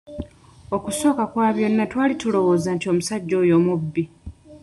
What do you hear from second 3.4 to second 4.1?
oyo mubbi.